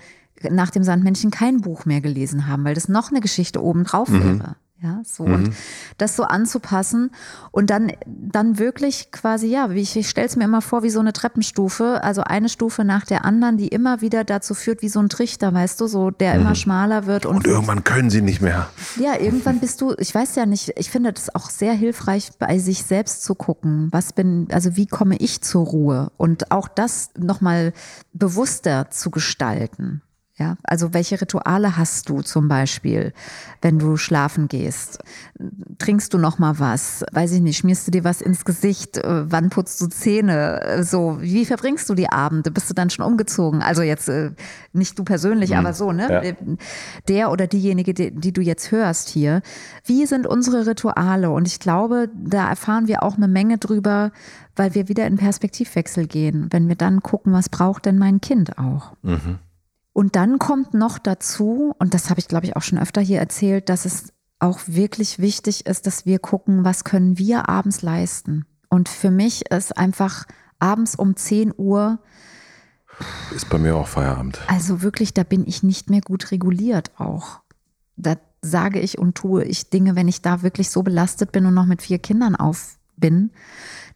[0.50, 4.22] nach dem Sandmännchen kein Buch mehr gelesen haben, weil das noch eine Geschichte obendrauf mhm.
[4.22, 4.56] wäre.
[4.80, 5.34] Ja, so mhm.
[5.34, 5.54] und
[5.96, 7.10] das so anzupassen
[7.50, 10.90] und dann, dann wirklich quasi, ja, wie ich, ich stelle es mir immer vor, wie
[10.90, 14.88] so eine Treppenstufe, also eine Stufe nach der anderen, die immer wieder dazu führt, wie
[14.88, 16.42] so ein Trichter, weißt du, so, der mhm.
[16.42, 17.26] immer schmaler wird.
[17.26, 18.70] Und, und irgendwann können sie nicht mehr.
[19.00, 22.60] Ja, irgendwann bist du, ich weiß ja nicht, ich finde das auch sehr hilfreich, bei
[22.60, 27.10] sich selbst zu gucken, was bin, also wie komme ich zur Ruhe und auch das
[27.18, 27.72] nochmal
[28.12, 30.02] bewusster zu gestalten.
[30.38, 33.12] Ja, also welche Rituale hast du zum Beispiel,
[33.60, 35.00] wenn du schlafen gehst?
[35.78, 37.04] Trinkst du noch mal was?
[37.10, 38.98] Weiß ich nicht, schmierst du dir was ins Gesicht?
[38.98, 40.62] Äh, wann putzt du Zähne?
[40.62, 42.52] Äh, so, wie verbringst du die Abende?
[42.52, 43.62] Bist du dann schon umgezogen?
[43.62, 44.30] Also jetzt äh,
[44.72, 45.56] nicht du persönlich, mhm.
[45.56, 46.08] aber so, ne?
[46.08, 46.56] Ja.
[47.08, 49.42] Der oder diejenige, die, die du jetzt hörst hier.
[49.84, 51.30] Wie sind unsere Rituale?
[51.30, 54.12] Und ich glaube, da erfahren wir auch eine Menge drüber,
[54.54, 58.56] weil wir wieder in Perspektivwechsel gehen, wenn wir dann gucken, was braucht denn mein Kind
[58.56, 58.92] auch?
[59.02, 59.40] Mhm.
[59.98, 63.18] Und dann kommt noch dazu, und das habe ich, glaube ich, auch schon öfter hier
[63.18, 68.46] erzählt, dass es auch wirklich wichtig ist, dass wir gucken, was können wir abends leisten.
[68.68, 70.26] Und für mich ist einfach
[70.60, 71.98] abends um 10 Uhr.
[73.34, 74.40] Ist bei mir auch Feierabend.
[74.46, 77.40] Also wirklich, da bin ich nicht mehr gut reguliert auch.
[77.96, 81.54] Da sage ich und tue ich Dinge, wenn ich da wirklich so belastet bin und
[81.54, 83.32] noch mit vier Kindern auf bin,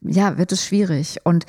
[0.00, 1.18] ja, wird es schwierig.
[1.22, 1.46] Und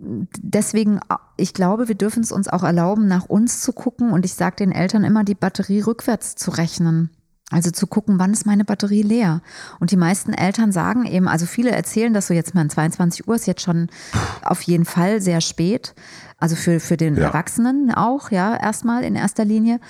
[0.00, 1.00] deswegen,
[1.36, 4.12] ich glaube, wir dürfen es uns auch erlauben, nach uns zu gucken.
[4.12, 7.10] Und ich sage den Eltern immer, die Batterie rückwärts zu rechnen.
[7.50, 9.40] Also zu gucken, wann ist meine Batterie leer?
[9.80, 13.36] Und die meisten Eltern sagen eben, also viele erzählen das so jetzt mal 22 Uhr
[13.36, 13.88] ist jetzt schon
[14.42, 15.94] auf jeden Fall sehr spät.
[16.36, 17.24] Also für, für den ja.
[17.24, 19.80] Erwachsenen auch, ja, erstmal in erster Linie.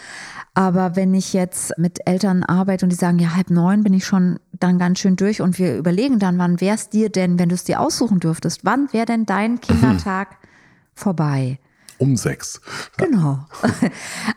[0.55, 4.07] Aber wenn ich jetzt mit Eltern arbeite und die sagen, ja, halb neun bin ich
[4.07, 7.49] schon dann ganz schön durch und wir überlegen dann, wann wäre es dir denn, wenn
[7.49, 10.37] du es dir aussuchen dürftest, wann wäre denn dein Kindertag
[10.95, 11.59] vorbei?
[11.99, 12.61] Um sechs.
[12.97, 13.47] Genau.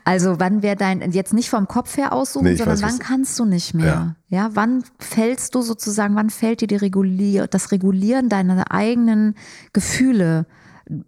[0.03, 3.37] Also wann wäre dein, jetzt nicht vom Kopf her aussuchen, nee, sondern weiß, wann kannst
[3.39, 4.15] du nicht mehr?
[4.29, 4.45] Ja.
[4.45, 9.35] ja, wann fällst du sozusagen, wann fällt dir die Regulier, das Regulieren deiner eigenen
[9.73, 10.45] Gefühle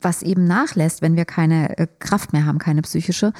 [0.01, 3.33] was eben nachlässt, wenn wir keine äh, Kraft mehr haben, keine psychische,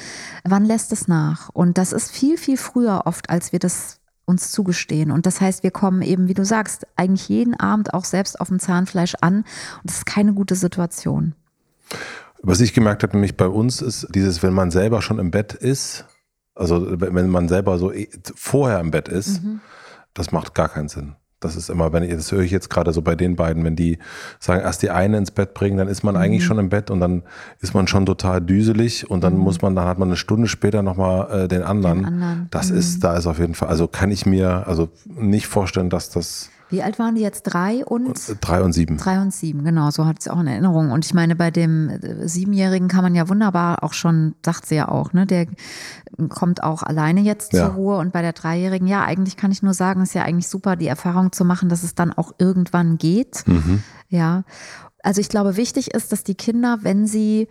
[0.43, 1.49] wann lässt es nach?
[1.49, 5.12] Und das ist viel, viel früher oft, als wir das uns zugestehen.
[5.12, 8.47] Und das heißt, wir kommen eben, wie du sagst, eigentlich jeden Abend auch selbst auf
[8.47, 9.38] dem Zahnfleisch an.
[9.38, 9.45] Und
[9.84, 11.34] das ist keine gute Situation.
[12.45, 15.53] Was ich gemerkt habe, nämlich bei uns ist dieses, wenn man selber schon im Bett
[15.53, 16.06] ist,
[16.56, 19.62] also wenn man selber so eh, vorher im Bett ist, mhm.
[20.13, 21.15] das macht gar keinen Sinn.
[21.39, 23.75] Das ist immer, wenn ich, das höre ich jetzt gerade so bei den beiden, wenn
[23.75, 23.97] die
[24.39, 26.21] sagen, erst die eine ins Bett bringen, dann ist man mhm.
[26.21, 27.23] eigentlich schon im Bett und dann
[27.60, 29.39] ist man schon total düselig und dann mhm.
[29.39, 31.99] muss man, dann hat man eine Stunde später nochmal äh, den anderen.
[31.99, 32.47] Den anderen.
[32.51, 32.77] Das mhm.
[32.77, 36.49] ist, da ist auf jeden Fall, also kann ich mir also nicht vorstellen, dass das
[36.73, 37.43] wie alt waren die jetzt?
[37.43, 38.19] Drei und?
[38.41, 38.97] Drei und sieben.
[38.97, 39.91] Drei und sieben, genau.
[39.91, 40.91] So hat es auch in Erinnerung.
[40.91, 44.75] Und ich meine, bei dem äh, Siebenjährigen kann man ja wunderbar auch schon, sagt sie
[44.75, 45.47] ja auch, ne, der
[46.29, 47.67] kommt auch alleine jetzt ja.
[47.67, 47.97] zur Ruhe.
[47.97, 50.88] Und bei der Dreijährigen, ja, eigentlich kann ich nur sagen, ist ja eigentlich super, die
[50.88, 53.47] Erfahrung zu machen, dass es dann auch irgendwann geht.
[53.47, 53.83] Mhm.
[54.09, 54.43] Ja.
[55.03, 57.47] Also ich glaube, wichtig ist, dass die Kinder, wenn sie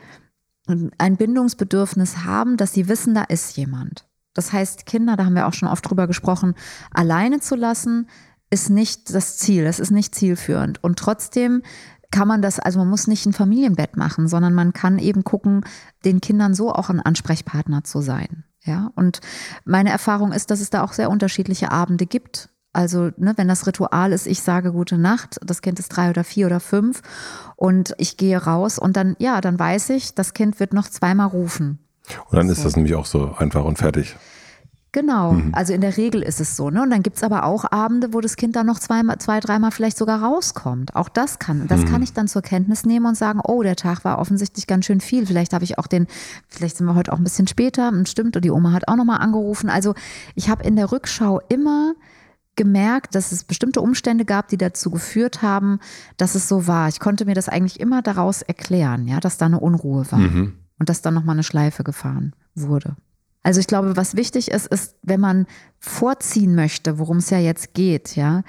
[0.66, 4.06] ein Bindungsbedürfnis haben, dass sie wissen, da ist jemand.
[4.35, 6.54] Das heißt, Kinder, da haben wir auch schon oft drüber gesprochen,
[6.92, 8.08] alleine zu lassen,
[8.53, 10.85] ist nicht das Ziel, es ist nicht zielführend.
[10.85, 11.62] Und trotzdem
[12.11, 15.65] kann man das, also man muss nicht ein Familienbett machen, sondern man kann eben gucken,
[16.05, 18.45] den Kindern so auch ein Ansprechpartner zu sein.
[18.65, 19.21] Ja, und
[19.65, 22.51] meine Erfahrung ist, dass es da auch sehr unterschiedliche Abende gibt.
[22.75, 26.23] Also, ne, wenn das Ritual ist, ich sage gute Nacht, das Kind ist drei oder
[26.23, 27.03] vier oder fünf
[27.57, 31.29] und ich gehe raus und dann, ja, dann weiß ich, das Kind wird noch zweimal
[31.29, 31.79] rufen.
[32.29, 32.53] Und dann so.
[32.53, 34.17] ist das nämlich auch so einfach und fertig.
[34.92, 35.55] Genau, mhm.
[35.55, 36.68] also in der Regel ist es so.
[36.68, 36.83] Ne?
[36.83, 39.70] Und dann gibt es aber auch Abende, wo das Kind dann noch zweimal, zwei, dreimal
[39.70, 40.94] vielleicht sogar rauskommt.
[40.94, 41.87] Auch das kann, das mhm.
[41.87, 45.00] kann ich dann zur Kenntnis nehmen und sagen, oh, der Tag war offensichtlich ganz schön
[45.00, 45.26] viel.
[45.26, 46.07] Vielleicht habe ich auch den,
[46.46, 49.20] vielleicht sind wir heute auch ein bisschen später, stimmt, und die Oma hat auch nochmal
[49.20, 49.70] angerufen.
[49.70, 49.94] Also
[50.35, 51.94] ich habe in der Rückschau immer
[52.57, 55.81] gemerkt, dass es bestimmte Umstände gab, die dazu geführt haben,
[56.18, 56.88] dass es so war.
[56.88, 60.52] Ich konnte mir das eigentlich immer daraus erklären, ja, dass da eine Unruhe war mhm.
[60.78, 62.94] und dass dann nochmal eine Schleife gefahren wurde.
[63.42, 65.46] Also ich glaube, was wichtig ist, ist, wenn man
[65.81, 68.42] vorziehen möchte, worum es ja jetzt geht, ja.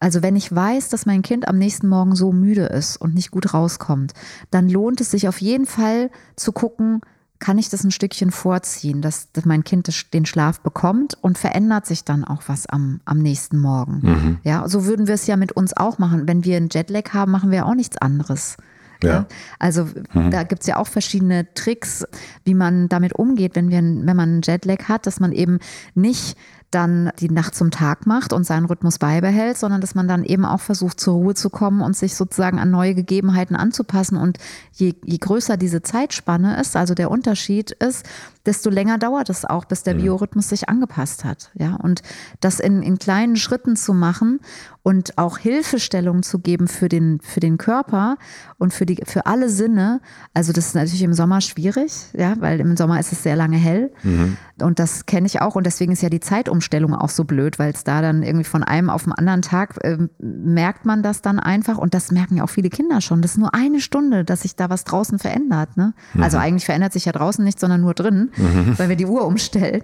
[0.00, 3.30] Also wenn ich weiß, dass mein Kind am nächsten Morgen so müde ist und nicht
[3.30, 4.12] gut rauskommt,
[4.50, 7.00] dann lohnt es sich auf jeden Fall zu gucken,
[7.38, 11.86] kann ich das ein Stückchen vorziehen, dass, dass mein Kind den Schlaf bekommt und verändert
[11.86, 14.00] sich dann auch was am, am nächsten Morgen.
[14.02, 14.38] Mhm.
[14.44, 16.28] Ja, so würden wir es ja mit uns auch machen.
[16.28, 18.56] Wenn wir einen Jetlag haben, machen wir auch nichts anderes.
[19.02, 19.10] Ja.
[19.10, 19.26] ja.
[19.58, 20.30] Also mhm.
[20.30, 22.04] da gibt es ja auch verschiedene Tricks,
[22.44, 25.58] wie man damit umgeht, wenn, wir, wenn man einen Jetlag hat, dass man eben
[25.94, 26.36] nicht
[26.70, 30.44] dann die Nacht zum Tag macht und seinen Rhythmus beibehält, sondern dass man dann eben
[30.44, 34.16] auch versucht, zur Ruhe zu kommen und sich sozusagen an neue Gegebenheiten anzupassen.
[34.16, 34.38] Und
[34.72, 38.06] je, je größer diese Zeitspanne ist, also der Unterschied ist,
[38.46, 40.02] desto länger dauert es auch, bis der mhm.
[40.02, 41.50] Biorhythmus sich angepasst hat.
[41.54, 42.02] Ja, und
[42.38, 44.38] das in, in kleinen Schritten zu machen
[44.82, 48.16] und auch Hilfestellung zu geben für den, für den Körper
[48.58, 50.00] und für, die, für alle Sinne.
[50.34, 53.56] Also das ist natürlich im Sommer schwierig, ja, weil im Sommer ist es sehr lange
[53.56, 53.92] hell.
[54.02, 54.36] Mhm.
[54.60, 55.54] Und das kenne ich auch.
[55.54, 58.62] Und deswegen ist ja die Zeitumstellung auch so blöd, weil es da dann irgendwie von
[58.62, 61.78] einem auf den anderen Tag äh, merkt man das dann einfach.
[61.78, 63.22] Und das merken ja auch viele Kinder schon.
[63.22, 65.76] Das ist nur eine Stunde, dass sich da was draußen verändert.
[65.76, 65.94] Ne?
[66.14, 66.22] Mhm.
[66.22, 68.78] Also eigentlich verändert sich ja draußen nichts, sondern nur drin mhm.
[68.78, 69.82] weil wir die Uhr umstellen.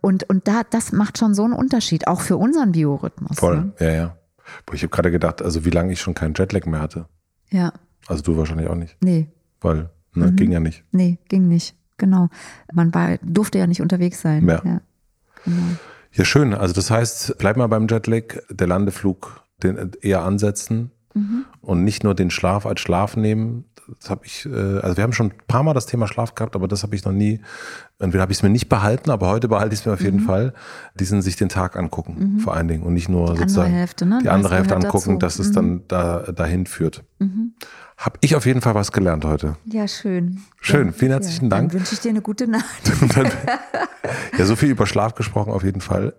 [0.00, 3.38] Und, und da, das macht schon so einen Unterschied, auch für unseren Biorhythmus.
[3.38, 3.72] Voll, ne?
[3.80, 4.16] ja, ja.
[4.72, 7.06] Ich habe gerade gedacht, also wie lange ich schon keinen Jetlag mehr hatte.
[7.50, 7.72] Ja.
[8.06, 8.96] Also du wahrscheinlich auch nicht.
[9.02, 9.28] Nee.
[9.60, 10.36] Weil, ne, mhm.
[10.36, 10.84] ging ja nicht.
[10.92, 11.76] Nee, ging nicht.
[11.96, 12.28] Genau.
[12.72, 14.46] Man war, durfte ja nicht unterwegs sein.
[14.46, 14.62] Ja.
[14.64, 14.80] Ja.
[15.44, 15.62] Genau.
[16.12, 16.54] ja, schön.
[16.54, 21.44] Also das heißt, bleib mal beim Jetlag, der Landeflug den eher ansetzen mhm.
[21.60, 23.64] und nicht nur den Schlaf als Schlaf nehmen,
[24.00, 26.56] das habe ich, äh, also wir haben schon ein paar Mal das Thema Schlaf gehabt,
[26.56, 27.40] aber das habe ich noch nie,
[27.98, 30.20] entweder habe ich es mir nicht behalten, aber heute behalte ich es mir auf jeden
[30.20, 30.26] mhm.
[30.26, 30.54] Fall,
[30.94, 32.38] diesen sich den Tag angucken, mhm.
[32.40, 34.18] vor allen Dingen und nicht nur die sozusagen andere Hälfte, ne?
[34.22, 35.38] die andere Hälfte angucken, dazu.
[35.38, 35.54] dass es mhm.
[35.54, 37.04] dann da, dahin führt.
[37.18, 37.54] Mhm.
[37.96, 39.56] Habe ich auf jeden Fall was gelernt heute.
[39.66, 40.40] Ja, schön.
[40.60, 41.70] Schön, vielen herzlichen ja, Dank.
[41.70, 42.92] Dann wünsche ich dir eine gute Nacht.
[44.38, 46.14] ja, so viel über Schlaf gesprochen auf jeden Fall.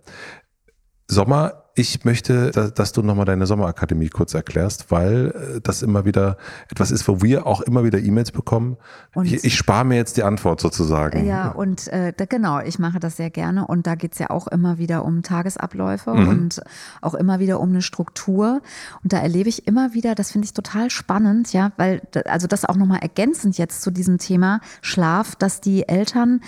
[1.07, 6.37] Sommer ich möchte, dass du nochmal deine Sommerakademie kurz erklärst, weil äh, das immer wieder
[6.69, 8.77] etwas ist, wo wir auch immer wieder E-Mails bekommen.
[9.13, 11.25] Und ich, ich spare mir jetzt die Antwort sozusagen.
[11.25, 13.67] Ja, und äh, da, genau, ich mache das sehr gerne.
[13.67, 16.27] Und da geht's ja auch immer wieder um Tagesabläufe mhm.
[16.29, 16.61] und
[17.01, 18.61] auch immer wieder um eine Struktur.
[19.03, 22.63] Und da erlebe ich immer wieder, das finde ich total spannend, ja, weil, also das
[22.63, 26.39] auch nochmal ergänzend jetzt zu diesem Thema Schlaf, dass die Eltern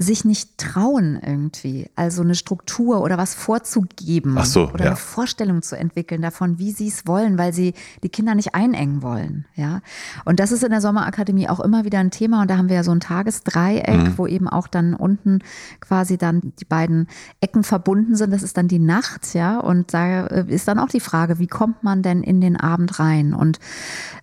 [0.00, 4.36] sich nicht trauen irgendwie, also eine Struktur oder was vorzugeben.
[4.38, 4.90] Ach so oder ja.
[4.90, 9.02] eine Vorstellung zu entwickeln davon, wie sie es wollen, weil sie die Kinder nicht einengen
[9.02, 9.46] wollen.
[9.56, 9.80] Ja.
[10.24, 12.42] Und das ist in der Sommerakademie auch immer wieder ein Thema.
[12.42, 14.18] Und da haben wir ja so ein Tagesdreieck, mhm.
[14.18, 15.40] wo eben auch dann unten
[15.80, 17.08] quasi dann die beiden
[17.40, 18.32] Ecken verbunden sind.
[18.32, 19.58] Das ist dann die Nacht, ja.
[19.58, 23.34] Und da ist dann auch die Frage, wie kommt man denn in den Abend rein?
[23.34, 23.58] Und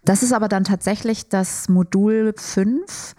[0.06, 3.14] das ist aber dann tatsächlich das Modul 5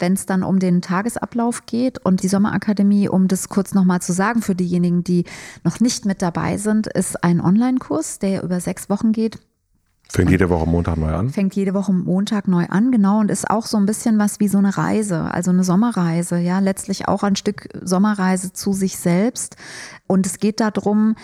[0.00, 1.97] wenn es dann um den Tagesablauf geht.
[2.02, 5.24] Und die Sommerakademie, um das kurz nochmal zu sagen, für diejenigen, die
[5.64, 9.38] noch nicht mit dabei sind, ist ein Online-Kurs, der über sechs Wochen geht.
[10.10, 11.28] Fängt jede Woche Montag neu an?
[11.28, 13.20] Fängt jede Woche Montag neu an, genau.
[13.20, 16.60] Und ist auch so ein bisschen was wie so eine Reise, also eine Sommerreise, ja.
[16.60, 19.56] Letztlich auch ein Stück Sommerreise zu sich selbst.
[20.06, 21.14] Und es geht darum,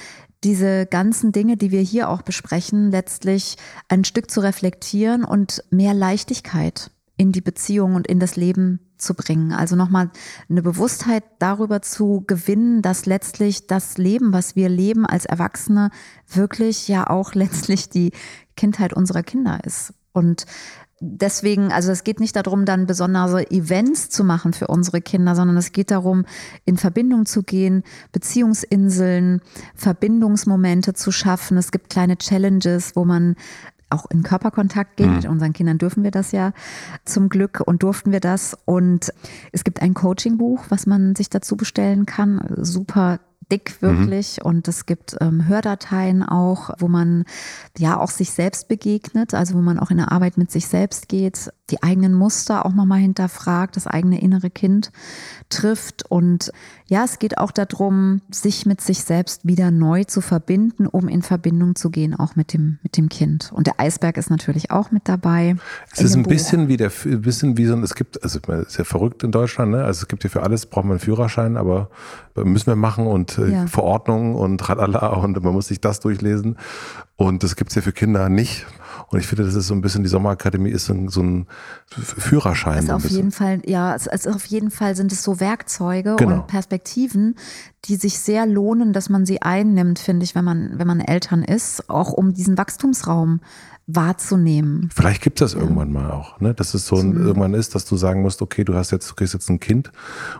[0.45, 3.57] diese ganzen Dinge, die wir hier auch besprechen, letztlich
[3.89, 9.15] ein Stück zu reflektieren und mehr Leichtigkeit in die Beziehung und in das Leben zu
[9.15, 9.53] bringen.
[9.53, 10.11] Also nochmal
[10.49, 15.91] eine Bewusstheit darüber zu gewinnen, dass letztlich das Leben, was wir leben als Erwachsene,
[16.29, 18.13] wirklich ja auch letztlich die
[18.57, 19.95] Kindheit unserer Kinder ist.
[20.13, 20.47] Und
[21.01, 25.57] deswegen, also es geht nicht darum, dann besondere Events zu machen für unsere Kinder, sondern
[25.57, 26.25] es geht darum,
[26.65, 29.41] in Verbindung zu gehen, Beziehungsinseln,
[29.75, 31.57] Verbindungsmomente zu schaffen.
[31.57, 33.37] Es gibt kleine Challenges, wo man
[33.91, 35.11] auch in Körperkontakt gehen.
[35.11, 35.17] Mhm.
[35.17, 36.53] Mit unseren Kindern dürfen wir das ja
[37.05, 38.57] zum Glück und durften wir das.
[38.65, 39.13] Und
[39.53, 42.45] es gibt ein Coaching-Buch, was man sich dazu bestellen kann.
[42.57, 43.21] Super
[43.51, 44.49] dick wirklich mhm.
[44.49, 47.25] und es gibt ähm, Hördateien auch, wo man
[47.79, 51.09] ja auch sich selbst begegnet, also wo man auch in der Arbeit mit sich selbst
[51.09, 54.93] geht die eigenen Muster auch nochmal hinterfragt, das eigene innere Kind
[55.49, 56.05] trifft.
[56.11, 56.53] Und
[56.87, 61.23] ja, es geht auch darum, sich mit sich selbst wieder neu zu verbinden, um in
[61.23, 63.51] Verbindung zu gehen, auch mit dem, mit dem Kind.
[63.55, 65.57] Und der Eisberg ist natürlich auch mit dabei.
[65.91, 66.31] Es ist ein Buch.
[66.33, 69.23] bisschen wie der, ein bisschen wie so ein, es gibt, also es ist ja verrückt
[69.23, 69.85] in Deutschland, ne?
[69.85, 71.89] Also es gibt ja für alles, braucht man einen Führerschein, aber
[72.35, 73.67] müssen wir machen und äh, ja.
[73.69, 76.59] Verordnungen und tralala und man muss sich das durchlesen.
[77.17, 78.67] Und das gibt es ja für Kinder nicht.
[79.15, 81.47] Und ich finde, das ist so ein bisschen, die Sommerakademie ist so ein, so ein
[81.87, 82.79] Führerschein.
[82.79, 86.35] Also auf jeden Fall, ja, also auf jeden Fall sind es so Werkzeuge genau.
[86.35, 87.37] und Perspektiven,
[87.85, 91.45] die sich sehr lohnen, dass man sie einnimmt, finde ich, wenn man, wenn man Eltern
[91.45, 93.39] ist, auch um diesen Wachstumsraum
[93.87, 94.89] wahrzunehmen.
[94.93, 95.63] Vielleicht gibt es das ja.
[95.63, 96.55] irgendwann mal auch, ne?
[96.55, 99.15] dass es so ein, irgendwann ist, dass du sagen musst, okay, du hast jetzt, du
[99.15, 99.93] kriegst jetzt ein Kind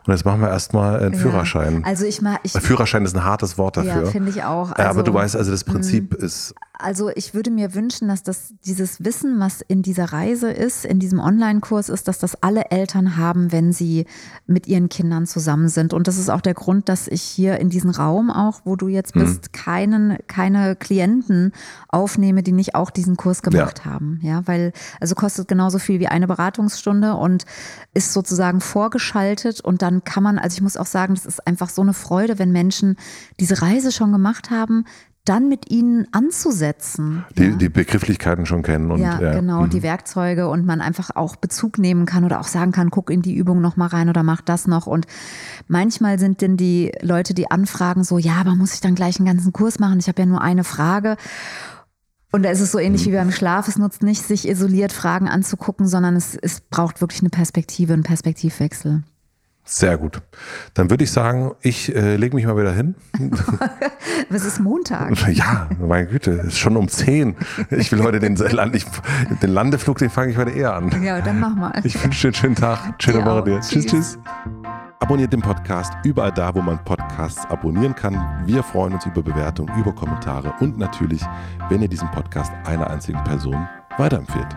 [0.05, 1.21] und jetzt machen wir erstmal einen ja.
[1.21, 1.85] Führerschein.
[1.85, 4.05] Also ich mal, ich, Führerschein ist ein hartes Wort dafür.
[4.05, 4.73] Ja, finde ich auch.
[4.73, 6.25] Also, aber du also, weißt, also das Prinzip mh.
[6.25, 10.85] ist also ich würde mir wünschen, dass das dieses Wissen, was in dieser Reise ist,
[10.85, 14.07] in diesem Online-Kurs ist, dass das alle Eltern haben, wenn sie
[14.47, 15.93] mit ihren Kindern zusammen sind.
[15.93, 18.89] Und das ist auch der Grund, dass ich hier in diesem Raum auch, wo du
[18.89, 19.53] jetzt bist, mhm.
[19.53, 21.53] keinen, keine Klienten
[21.89, 23.93] aufnehme, die nicht auch diesen Kurs gemacht ja.
[23.93, 24.19] haben.
[24.23, 27.45] Ja, weil also kostet genauso viel wie eine Beratungsstunde und
[27.95, 31.69] ist sozusagen vorgeschaltet und dann kann man, also ich muss auch sagen, das ist einfach
[31.69, 32.97] so eine Freude, wenn Menschen
[33.39, 34.85] diese Reise schon gemacht haben,
[35.25, 37.25] dann mit ihnen anzusetzen.
[37.39, 37.51] Die, ja.
[37.57, 39.33] die Begrifflichkeiten schon kennen und ja, ja.
[39.35, 39.71] genau, mhm.
[39.71, 43.23] die Werkzeuge und man einfach auch Bezug nehmen kann oder auch sagen kann, guck in
[43.23, 44.87] die Übung noch mal rein oder mach das noch.
[44.87, 45.07] Und
[45.67, 49.27] manchmal sind denn die Leute, die anfragen, so, ja, aber muss ich dann gleich einen
[49.27, 49.99] ganzen Kurs machen?
[49.99, 51.17] Ich habe ja nur eine Frage.
[52.31, 53.13] Und da ist es so ähnlich mhm.
[53.13, 53.67] wie beim Schlaf.
[53.67, 58.03] Es nutzt nicht, sich isoliert Fragen anzugucken, sondern es, es braucht wirklich eine Perspektive, einen
[58.03, 59.05] Perspektivwechsel.
[59.67, 60.21] Sehr gut.
[60.75, 62.95] Dann würde ich sagen, ich äh, lege mich mal wieder hin.
[64.29, 65.13] Was ist Montag?
[65.35, 67.35] Ja, meine Güte, es ist schon um 10.
[67.71, 68.85] Ich will heute den, Land, ich,
[69.43, 71.03] den Landeflug, den fange ich heute eher an.
[71.03, 71.73] Ja, dann mach mal.
[71.83, 73.03] Ich wünsche dir einen schönen Tag.
[73.03, 73.61] Schöne Woche dir.
[73.61, 74.19] Tschüss, tschüss.
[75.01, 78.15] Abonniert den Podcast überall da, wo man Podcasts abonnieren kann.
[78.47, 81.23] Wir freuen uns über Bewertungen, über Kommentare und natürlich,
[81.69, 83.67] wenn ihr diesen Podcast einer einzigen Person
[83.99, 84.57] weiterempfehlt.